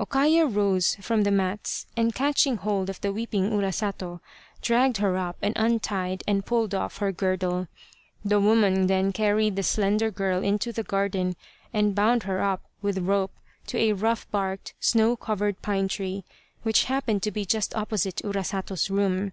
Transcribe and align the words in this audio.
O 0.00 0.06
Kaya 0.06 0.46
rose 0.46 0.96
from 1.02 1.22
the 1.24 1.30
mats 1.30 1.84
and 1.98 2.14
catching 2.14 2.56
hold 2.56 2.88
of 2.88 2.98
the 3.02 3.12
weeping 3.12 3.50
Urasato 3.50 4.20
dragged 4.62 4.96
her 4.96 5.18
up 5.18 5.36
and 5.42 5.52
untied 5.54 6.24
and 6.26 6.46
pulled 6.46 6.74
off 6.74 6.96
her 6.96 7.12
girdle. 7.12 7.68
The 8.24 8.40
woman 8.40 8.86
then 8.86 9.12
carried 9.12 9.54
the 9.54 9.62
slender 9.62 10.10
girl 10.10 10.42
into 10.42 10.72
the 10.72 10.82
garden 10.82 11.36
and 11.74 11.94
bound 11.94 12.22
her 12.22 12.42
up 12.42 12.62
with 12.80 13.00
rope 13.00 13.34
to 13.66 13.76
a 13.76 13.92
rough 13.92 14.26
barked, 14.30 14.72
snow 14.80 15.14
covered 15.14 15.60
pine 15.60 15.88
tree, 15.88 16.24
which 16.62 16.84
happened 16.84 17.22
to 17.24 17.30
be 17.30 17.44
just 17.44 17.74
opposite 17.76 18.22
Urasato's 18.24 18.88
room. 18.88 19.32